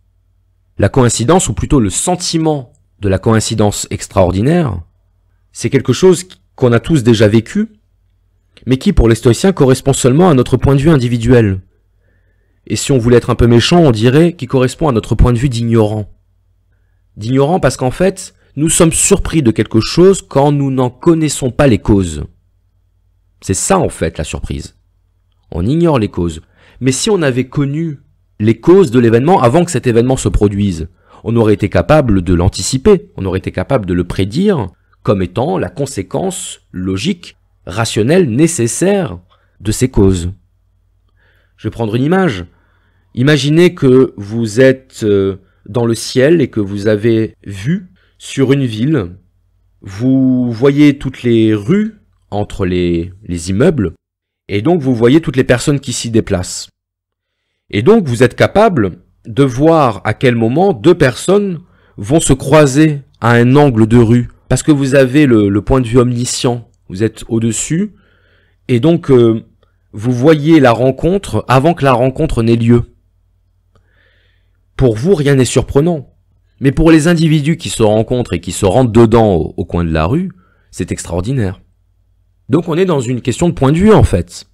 [0.78, 4.82] La coïncidence, ou plutôt le sentiment de la coïncidence extraordinaire,
[5.54, 7.70] c'est quelque chose qu'on a tous déjà vécu,
[8.66, 11.62] mais qui pour les stoïciens correspond seulement à notre point de vue individuel.
[12.68, 15.34] Et si on voulait être un peu méchant, on dirait qu'il correspond à notre point
[15.34, 16.12] de vue d'ignorant.
[17.18, 21.68] D'ignorant parce qu'en fait, nous sommes surpris de quelque chose quand nous n'en connaissons pas
[21.68, 22.24] les causes.
[23.42, 24.76] C'est ça en fait la surprise.
[25.52, 26.42] On ignore les causes.
[26.80, 28.00] Mais si on avait connu
[28.40, 30.88] les causes de l'événement avant que cet événement se produise,
[31.24, 34.70] on aurait été capable de l'anticiper, on aurait été capable de le prédire
[35.04, 39.20] comme étant la conséquence logique, rationnelle, nécessaire
[39.60, 40.32] de ces causes.
[41.58, 42.46] Je vais prendre une image.
[43.18, 48.66] Imaginez que vous êtes euh, dans le ciel et que vous avez vu sur une
[48.66, 49.16] ville,
[49.80, 51.96] vous voyez toutes les rues
[52.30, 53.94] entre les, les immeubles,
[54.50, 56.68] et donc vous voyez toutes les personnes qui s'y déplacent.
[57.70, 61.62] Et donc vous êtes capable de voir à quel moment deux personnes
[61.96, 65.88] vont se croiser à un angle de rue, parce que vous avez le, point de
[65.88, 67.94] vue omniscient, vous êtes au-dessus,
[68.68, 69.46] et donc euh,
[69.94, 72.84] vous voyez la rencontre avant que la rencontre n'ait lieu.
[74.76, 76.16] Pour vous, rien n'est surprenant.
[76.60, 79.92] Mais pour les individus qui se rencontrent et qui se rendent dedans au, coin de
[79.92, 80.32] la rue,
[80.72, 81.62] c'est extraordinaire.
[82.50, 84.46] Donc on est dans une question de point de vue en fait.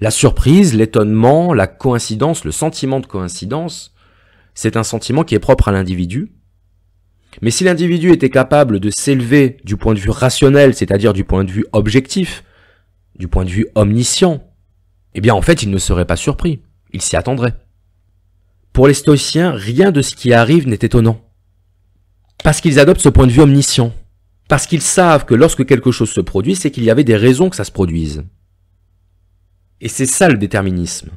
[0.00, 3.94] La surprise, l'étonnement, la coïncidence, le sentiment de coïncidence,
[4.54, 6.32] c'est un sentiment qui est propre à l'individu.
[7.40, 11.44] Mais si l'individu était capable de s'élever du point de vue rationnel, c'est-à-dire du point
[11.44, 12.44] de vue objectif,
[13.18, 14.44] du point de vue omniscient,
[15.14, 17.54] eh bien en fait il ne serait pas surpris, il s'y attendrait.
[18.72, 21.20] Pour les stoïciens, rien de ce qui arrive n'est étonnant.
[22.42, 23.92] Parce qu'ils adoptent ce point de vue omniscient.
[24.48, 27.50] Parce qu'ils savent que lorsque quelque chose se produit, c'est qu'il y avait des raisons
[27.50, 28.24] que ça se produise.
[29.80, 31.10] Et c'est ça le déterminisme.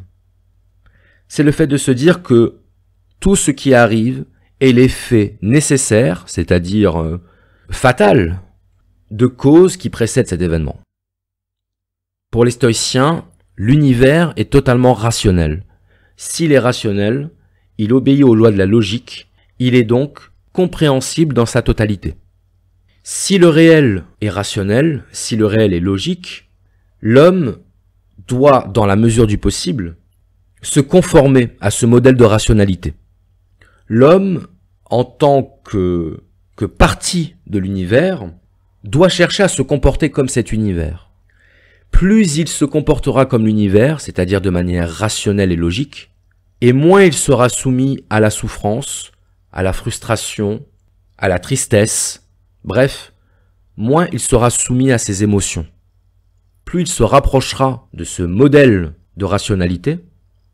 [1.28, 2.60] C'est le fait de se dire que
[3.20, 4.26] tout ce qui arrive
[4.60, 7.22] est l'effet nécessaire, c'est-à-dire euh,
[7.70, 8.42] fatal,
[9.12, 10.80] de causes qui précèdent cet événement.
[12.32, 15.64] Pour les stoïciens, l'univers est totalement rationnel.
[16.18, 17.32] S'il est rationnel,
[17.78, 20.20] il obéit aux lois de la logique, il est donc
[20.54, 22.16] compréhensible dans sa totalité.
[23.04, 26.50] Si le réel est rationnel, si le réel est logique,
[27.02, 27.58] l'homme
[28.28, 29.98] doit, dans la mesure du possible,
[30.62, 32.94] se conformer à ce modèle de rationalité.
[33.88, 34.48] L'homme,
[34.86, 36.24] en tant que,
[36.56, 38.32] que partie de l'univers,
[38.84, 41.12] doit chercher à se comporter comme cet univers.
[41.92, 46.12] Plus il se comportera comme l'univers, c'est-à-dire de manière rationnelle et logique,
[46.62, 49.12] et moins il sera soumis à la souffrance,
[49.52, 50.66] à la frustration,
[51.18, 52.28] à la tristesse,
[52.64, 53.14] bref,
[53.78, 55.68] moins il sera soumis à ses émotions.
[56.64, 60.00] Plus il se rapprochera de ce modèle de rationalité,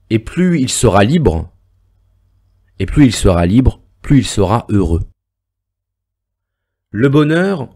[0.10, 1.52] et plus il sera libre,
[2.80, 5.04] et plus il sera libre, plus il sera heureux.
[6.92, 7.70] Le bonheur,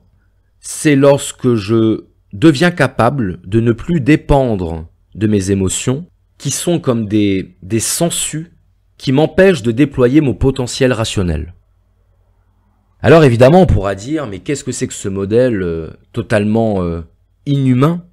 [0.59, 6.05] c'est lorsque je deviens capable de ne plus dépendre de mes émotions
[6.38, 8.52] qui sont comme des, des sangsues
[8.98, 11.54] qui m'empêchent de déployer mon potentiel rationnel.
[13.02, 17.02] Alors évidemment, on pourra dire, mais qu'est-ce que c'est que ce modèle euh, totalement euh,
[17.45, 18.06] inhumain?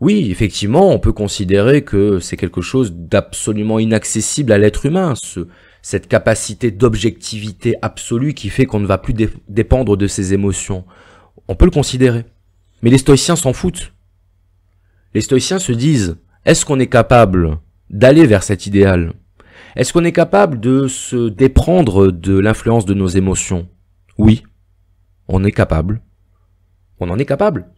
[0.00, 5.48] Oui, effectivement, on peut considérer que c'est quelque chose d'absolument inaccessible à l'être humain, ce,
[5.82, 9.14] cette capacité d'objectivité absolue qui fait qu'on ne va plus
[9.48, 10.84] dépendre de ses émotions.
[11.48, 12.26] On peut le considérer.
[12.82, 13.92] Mais les stoïciens s'en foutent.
[15.14, 17.58] Les stoïciens se disent, est-ce qu'on est capable
[17.90, 19.12] d'aller vers cet idéal?
[19.76, 23.68] Est-ce qu'on est capable de se déprendre de l'influence de nos émotions?
[24.16, 24.42] Oui,
[25.28, 26.02] on est capable.
[27.00, 27.68] On en est capable.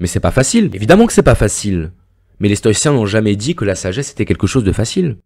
[0.00, 0.70] Mais c'est pas facile.
[0.74, 1.92] Évidemment que c'est pas facile.
[2.40, 5.18] Mais les stoïciens n'ont jamais dit que la sagesse était quelque chose de facile.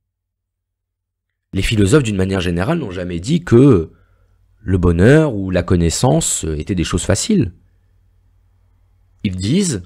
[1.53, 3.93] Les philosophes, d'une manière générale, n'ont jamais dit que
[4.61, 7.53] le bonheur ou la connaissance étaient des choses faciles.
[9.25, 9.83] Ils disent,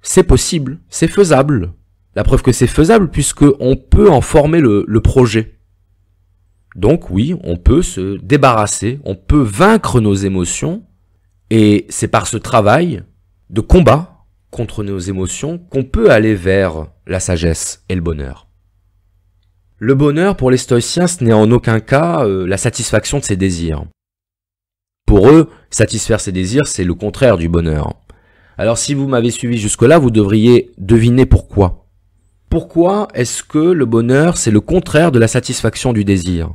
[0.00, 1.72] c'est possible, c'est faisable.
[2.14, 5.58] La preuve que c'est faisable puisque on peut en former le, projet.
[6.76, 10.84] Donc oui, on peut se débarrasser, on peut vaincre nos émotions,
[11.50, 13.02] et c'est par ce travail
[13.50, 18.48] de combat contre nos émotions qu'on peut aller vers la sagesse et le bonheur.
[19.78, 23.36] Le bonheur pour les stoïciens, ce n'est en aucun cas euh, la satisfaction de ses
[23.36, 23.84] désirs.
[25.06, 27.94] Pour eux, satisfaire ses désirs, c'est le contraire du bonheur.
[28.56, 31.81] Alors si vous m'avez suivi jusque-là, vous devriez deviner pourquoi.
[32.52, 36.54] Pourquoi est-ce que le bonheur, c'est le contraire de la satisfaction du désir?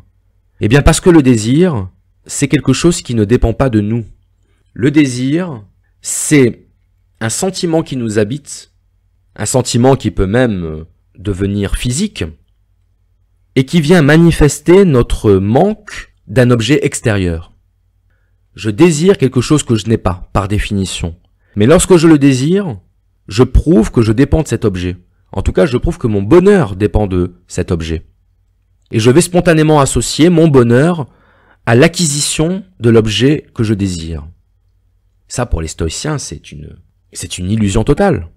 [0.62, 1.90] Eh bien parce que le désir,
[2.28, 4.06] c'est quelque chose qui ne dépend pas de nous.
[4.76, 5.66] Le désir,
[6.02, 6.68] c'est
[7.20, 8.74] un sentiment qui nous habite,
[9.36, 10.86] un sentiment qui peut même
[11.18, 12.24] devenir physique,
[13.56, 17.54] et qui vient manifester notre manque d'un objet extérieur.
[18.54, 21.16] Je désire quelque chose que je n'ai pas, par définition.
[21.56, 22.80] Mais lorsque je le désire,
[23.28, 24.96] je prouve que je dépends de cet objet.
[25.38, 28.08] En tout cas, je prouve que mon bonheur dépend de cet objet.
[28.90, 31.06] Et je vais spontanément associer mon bonheur
[31.68, 34.28] à l'acquisition de l'objet que je désire.
[35.28, 36.80] Ça, pour les stoïciens, c'est une,
[37.14, 38.30] c'est une illusion totale.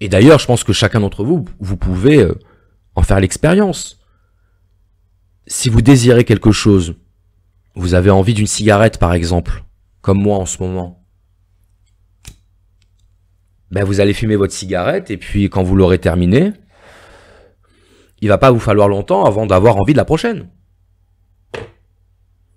[0.00, 2.34] Et d'ailleurs, je pense que chacun d'entre vous, vous pouvez euh,
[2.94, 4.00] en faire l'expérience.
[5.46, 6.94] Si vous désirez quelque chose,
[7.74, 9.64] vous avez envie d'une cigarette par exemple,
[10.00, 11.01] comme moi en ce moment,
[13.72, 16.52] ben vous allez fumer votre cigarette et puis quand vous l'aurez terminée,
[18.20, 20.48] il va pas vous falloir longtemps avant d'avoir envie de la prochaine.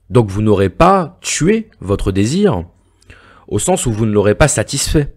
[0.10, 2.66] Donc vous n'aurez pas tué votre désir
[3.48, 5.16] au sens où vous ne l'aurez pas satisfait.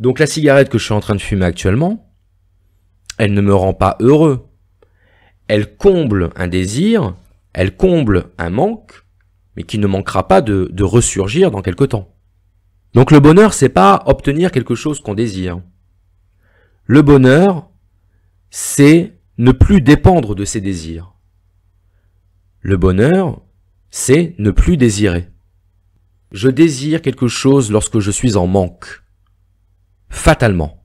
[0.00, 2.12] Donc la cigarette que je suis en train de fumer actuellement,
[3.16, 4.48] elle ne me rend pas heureux.
[5.46, 7.14] Elle comble un désir,
[7.52, 9.04] elle comble un manque,
[9.54, 12.15] mais qui ne manquera pas de, de ressurgir dans quelque temps.
[12.94, 15.60] Donc le bonheur, c'est pas obtenir quelque chose qu'on désire.
[16.84, 17.68] Le bonheur,
[18.50, 21.14] c'est ne plus dépendre de ses désirs.
[22.60, 23.42] Le bonheur,
[23.90, 25.28] c'est ne plus désirer.
[26.32, 29.02] Je désire quelque chose lorsque je suis en manque.
[30.08, 30.84] Fatalement.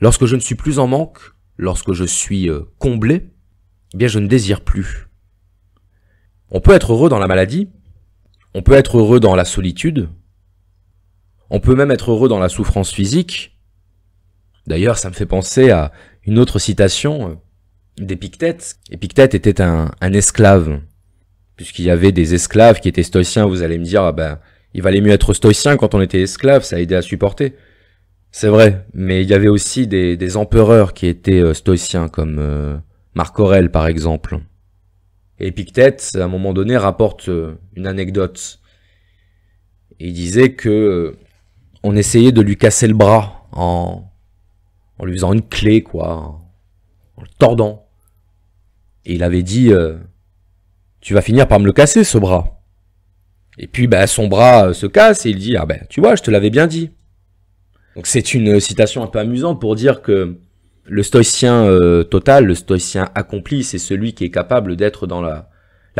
[0.00, 1.18] Lorsque je ne suis plus en manque,
[1.56, 3.30] lorsque je suis euh, comblé,
[3.94, 5.08] eh bien je ne désire plus.
[6.50, 7.70] On peut être heureux dans la maladie,
[8.54, 10.08] on peut être heureux dans la solitude,
[11.50, 13.56] on peut même être heureux dans la souffrance physique.
[14.66, 15.92] D'ailleurs, ça me fait penser à
[16.24, 17.34] une autre citation euh,
[17.98, 18.76] d'Épictète.
[18.90, 20.80] Épictète était un, esclave,
[21.56, 23.46] puisqu'il y avait des esclaves qui étaient stoïciens.
[23.46, 24.38] Vous allez me dire, ah ben,
[24.74, 27.54] il valait mieux être stoïcien quand on était esclave, ça a aidé à supporter.
[28.32, 32.76] C'est vrai, mais il y avait aussi des, empereurs qui étaient euh, stoïciens, comme euh,
[33.14, 34.40] Marc Aurèle par exemple.
[35.38, 37.28] Épictète, à un moment donné, rapporte
[37.76, 38.58] une anecdote.
[40.00, 41.16] il disait que
[41.86, 44.02] on essayait de lui casser le bras en,
[44.98, 46.16] en lui faisant une clé, quoi,
[47.16, 47.86] en le tordant.
[49.04, 49.94] Et il avait dit, euh,
[51.00, 52.60] tu vas finir par me le casser, ce bras.
[53.56, 56.16] Et puis, bah, son bras euh, se casse et il dit, ah ben, tu vois,
[56.16, 56.90] je te l'avais bien dit.
[57.94, 60.38] Donc c'est une citation un peu amusante pour dire que
[60.84, 65.48] le stoïcien euh, total, le stoïcien accompli, c'est celui qui est capable d'être dans la,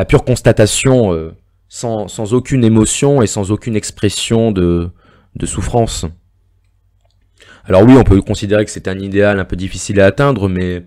[0.08, 1.32] pure constatation
[1.68, 4.90] sans aucune émotion et sans aucune expression de,
[5.36, 6.06] de souffrance.
[7.64, 10.84] Alors oui, on peut considérer que c'est un idéal un peu difficile à atteindre, mais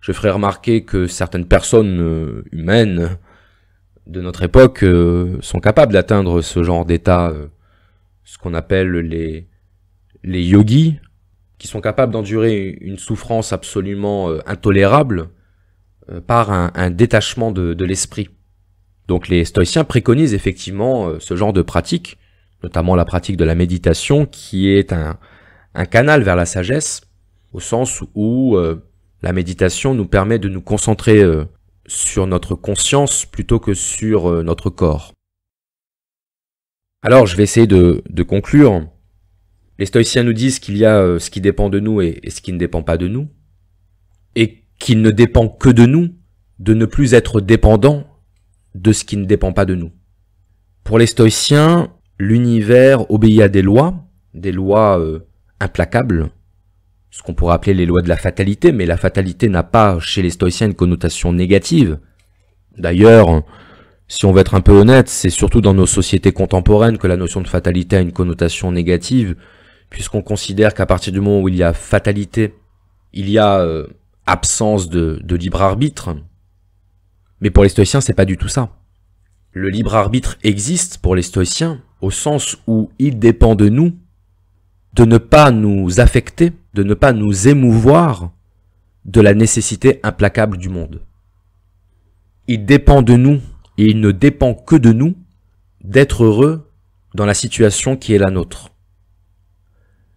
[0.00, 3.18] je ferai remarquer que certaines personnes euh, humaines
[4.06, 7.48] de notre époque euh, sont capables d'atteindre ce genre d'état, euh,
[8.24, 9.46] ce qu'on appelle les,
[10.24, 10.98] yogis,
[11.58, 15.28] qui sont capables d'endurer une souffrance absolument intolérable
[16.26, 18.28] par un, détachement de l'esprit.
[19.06, 22.18] Donc les stoïciens préconisent effectivement ce genre de pratique,
[22.62, 25.18] notamment la pratique de la méditation, qui est un,
[25.90, 27.02] canal vers la sagesse,
[27.52, 28.82] au sens où euh,
[29.22, 31.44] la méditation nous permet de nous concentrer euh,
[31.86, 35.12] sur notre conscience plutôt que sur euh, notre corps.
[37.02, 38.86] Alors je vais essayer de, conclure.
[39.78, 42.40] Les stoïciens nous disent qu'il y a ce qui dépend de nous et, et ce
[42.40, 43.28] qui ne dépend pas de nous,
[44.36, 46.14] et qu'il ne dépend que de nous,
[46.60, 48.06] de ne plus être dépendant
[48.74, 49.90] de ce qui ne dépend pas de nous.
[50.84, 51.92] Pour les stoïciens,
[52.22, 53.94] l'univers obéit à des lois,
[54.32, 55.26] des lois euh,
[55.58, 56.30] implacables,
[57.10, 60.22] ce qu'on pourrait appeler les lois de la fatalité, mais la fatalité n'a pas chez
[60.22, 61.98] les stoïciens une connotation négative.
[62.78, 63.42] D'ailleurs,
[64.06, 67.16] si on veut être un peu honnête, c'est surtout dans nos sociétés contemporaines que la
[67.16, 69.34] notion de fatalité a une connotation négative,
[69.90, 72.54] puisqu'on considère qu'à partir du moment où il y a fatalité,
[73.12, 73.88] il y a euh,
[74.26, 76.14] absence de, de libre arbitre.
[77.40, 78.70] Mais pour les stoïciens, c'est pas du tout ça.
[79.50, 83.96] Le libre arbitre existe pour les stoïciens, au sens où il dépend de nous
[84.94, 88.32] de ne pas nous affecter, de ne pas nous émouvoir
[89.06, 91.00] de la nécessité implacable du monde.
[92.46, 93.40] Il dépend de nous,
[93.78, 95.16] et il ne dépend que de nous,
[95.82, 96.70] d'être heureux
[97.14, 98.68] dans la situation qui est la nôtre.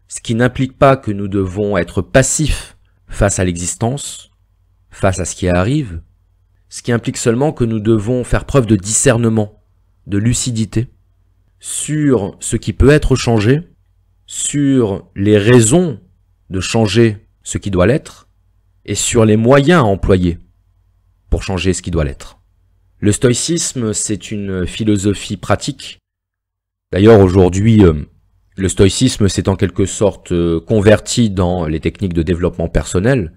[0.08, 2.78] Ce qui n'implique pas que nous devons être passifs
[3.08, 4.32] face à l'existence,
[4.92, 6.02] face à ce qui arrive,
[6.70, 9.64] ce qui implique seulement que nous devons faire preuve de discernement,
[10.08, 10.90] de lucidité,
[11.66, 13.62] sur ce qui peut être changé,
[14.28, 16.00] sur les raisons
[16.52, 18.30] de changer ce qui doit l'être,
[18.86, 20.38] et sur les moyens à employer
[21.32, 22.38] pour changer ce qui doit l'être.
[23.00, 25.98] Le stoïcisme, c'est une philosophie pratique.
[26.92, 27.94] D'ailleurs, aujourd'hui, euh,
[28.58, 33.34] le stoïcisme s'est en quelque sorte euh, converti dans les techniques de développement personnel.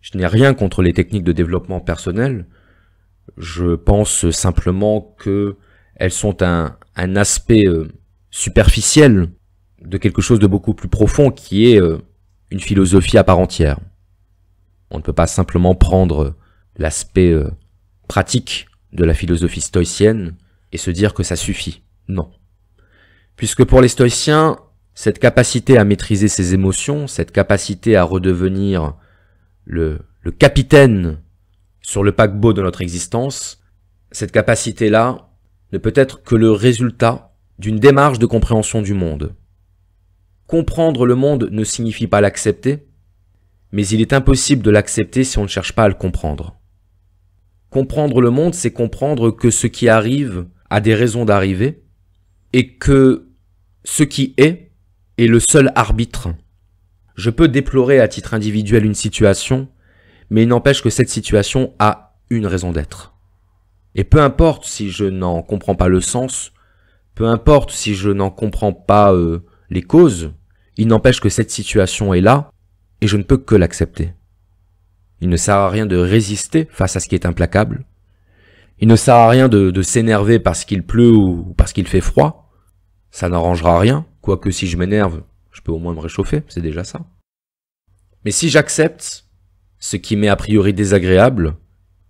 [0.00, 2.48] Je n'ai rien contre les techniques de développement personnel.
[3.36, 5.58] Je pense simplement que
[5.94, 7.88] elles sont un, un aspect euh,
[8.30, 9.28] superficiel
[9.80, 11.80] de quelque chose de beaucoup plus profond qui est
[12.50, 13.80] une philosophie à part entière.
[14.90, 16.36] On ne peut pas simplement prendre
[16.76, 17.34] l'aspect
[18.06, 20.36] pratique de la philosophie stoïcienne
[20.70, 21.82] et se dire que ça suffit.
[22.08, 22.30] Non.
[23.36, 24.58] Puisque pour les stoïciens,
[24.94, 28.94] cette capacité à maîtriser ses émotions, cette capacité à redevenir
[29.64, 31.18] le, le capitaine
[31.80, 33.60] sur le paquebot de notre existence,
[34.10, 35.31] cette capacité-là
[35.72, 39.34] ne peut être que le résultat d'une démarche de compréhension du monde.
[40.46, 42.86] Comprendre le monde ne signifie pas l'accepter,
[43.72, 46.58] mais il est impossible de l'accepter si on ne cherche pas à le comprendre.
[47.70, 51.84] Comprendre le monde, c'est comprendre que ce qui arrive a des raisons d'arriver
[52.52, 53.30] et que
[53.84, 54.72] ce qui est
[55.16, 56.28] est le seul arbitre.
[57.14, 59.68] Je peux déplorer à titre individuel une situation,
[60.28, 63.14] mais il n'empêche que cette situation a une raison d'être.
[63.94, 66.52] Et peu importe si je n'en comprends pas le sens,
[67.14, 70.32] peu importe si je n'en comprends pas euh, les causes,
[70.76, 72.50] il n'empêche que cette situation est là
[73.00, 74.14] et je ne peux que l'accepter.
[75.20, 77.84] Il ne sert à rien de résister face à ce qui est implacable.
[78.78, 82.50] Il ne sert à rien de, s'énerver parce qu'il pleut ou parce qu'il fait froid.
[83.10, 85.22] Ça n'arrangera rien, quoique si je m'énerve,
[85.52, 87.00] je peux au moins me réchauffer, c'est déjà ça.
[88.24, 89.26] Mais si j'accepte
[89.78, 91.54] ce qui m'est a priori désagréable,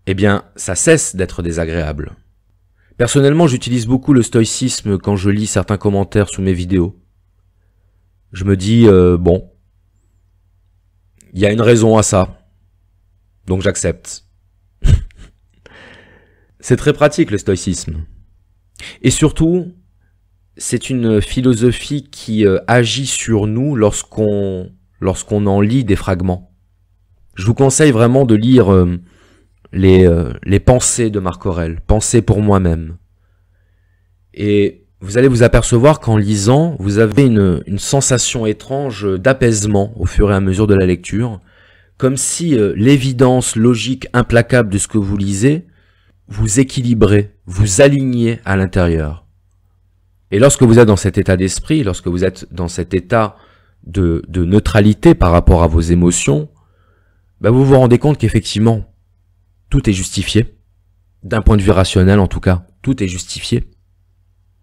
[0.07, 2.16] eh bien, ça cesse d'être désagréable.
[2.96, 7.00] Personnellement, j'utilise beaucoup le stoïcisme quand je lis certains commentaires sous mes vidéos.
[8.32, 9.50] Je me dis, euh, bon,
[11.32, 12.38] il y a une raison à ça.
[13.46, 14.24] Donc j'accepte.
[16.61, 18.05] c'est très pratique le stoïcisme.
[19.03, 19.72] Et surtout,
[20.57, 26.55] c'est une philosophie qui euh, agit sur nous lorsqu'on lorsqu'on en lit des fragments.
[27.34, 29.00] Je vous conseille vraiment de lire euh,
[29.72, 32.96] les, euh, les pensées de Marc Aurèle, pensées pour moi-même.
[34.34, 40.30] Et vous allez vous apercevoir qu'en lisant, vous avez une, sensation étrange d'apaisement au fur
[40.30, 41.40] et à mesure de la lecture,
[41.98, 45.66] comme si euh, l'évidence logique implacable de ce que vous lisez
[46.28, 49.26] vous équilibrez, vous alignez à l'intérieur.
[50.30, 53.36] Et lorsque vous êtes dans cet état d'esprit, lorsque vous êtes dans cet état
[53.84, 56.48] de, de neutralité par rapport à vos émotions,
[57.40, 58.91] bah vous vous rendez compte qu'effectivement,
[59.72, 60.54] tout est justifié.
[61.22, 63.70] D'un point de vue rationnel en tout cas, tout est justifié.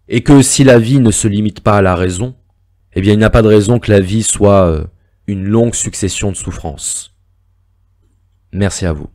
[0.06, 2.36] Et que si la vie ne se limite pas à la raison,
[2.92, 4.84] eh bien il n'y a pas de raison que la vie soit euh,
[5.26, 7.16] une longue succession de souffrances.
[8.52, 9.08] Merci à vous.